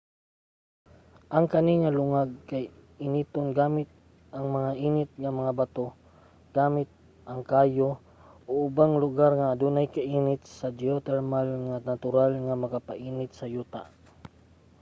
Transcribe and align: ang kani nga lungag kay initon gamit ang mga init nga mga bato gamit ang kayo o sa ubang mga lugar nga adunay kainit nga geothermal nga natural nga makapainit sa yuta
ang 1.35 1.45
kani 1.53 1.73
nga 1.81 1.95
lungag 1.97 2.31
kay 2.49 2.63
initon 3.05 3.47
gamit 3.59 3.89
ang 4.35 4.45
mga 4.57 4.71
init 4.87 5.11
nga 5.21 5.31
mga 5.39 5.51
bato 5.59 5.87
gamit 6.57 6.89
ang 7.31 7.41
kayo 7.51 7.89
o 7.97 7.97
sa 7.97 8.53
ubang 8.65 8.91
mga 8.95 9.03
lugar 9.05 9.31
nga 9.37 9.51
adunay 9.53 9.87
kainit 9.95 10.41
nga 10.57 10.69
geothermal 10.81 11.47
nga 11.67 11.77
natural 11.89 12.31
nga 12.45 12.55
makapainit 12.63 13.31
sa 13.35 13.45
yuta 13.53 13.81